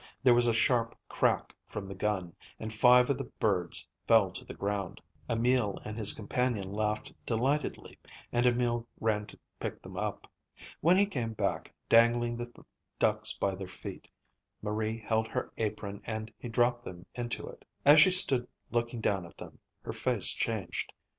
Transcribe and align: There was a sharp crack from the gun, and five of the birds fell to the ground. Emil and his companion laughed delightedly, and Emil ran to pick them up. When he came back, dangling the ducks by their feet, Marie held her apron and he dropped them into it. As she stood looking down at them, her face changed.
There 0.23 0.33
was 0.33 0.47
a 0.47 0.51
sharp 0.53 0.97
crack 1.07 1.53
from 1.67 1.87
the 1.87 1.93
gun, 1.93 2.33
and 2.59 2.73
five 2.73 3.11
of 3.11 3.19
the 3.19 3.25
birds 3.25 3.87
fell 4.07 4.31
to 4.31 4.43
the 4.43 4.55
ground. 4.55 4.99
Emil 5.29 5.77
and 5.85 5.95
his 5.95 6.13
companion 6.13 6.71
laughed 6.71 7.13
delightedly, 7.23 7.99
and 8.31 8.47
Emil 8.47 8.87
ran 8.99 9.27
to 9.27 9.37
pick 9.59 9.79
them 9.83 9.97
up. 9.97 10.25
When 10.79 10.97
he 10.97 11.05
came 11.05 11.33
back, 11.33 11.71
dangling 11.87 12.35
the 12.35 12.51
ducks 12.97 13.33
by 13.33 13.53
their 13.53 13.67
feet, 13.67 14.09
Marie 14.63 14.97
held 14.97 15.27
her 15.27 15.53
apron 15.59 16.01
and 16.03 16.33
he 16.39 16.49
dropped 16.49 16.83
them 16.83 17.05
into 17.13 17.45
it. 17.47 17.63
As 17.85 17.99
she 17.99 18.09
stood 18.09 18.47
looking 18.71 19.01
down 19.01 19.27
at 19.27 19.37
them, 19.37 19.59
her 19.83 19.93
face 19.93 20.31
changed. 20.31 20.91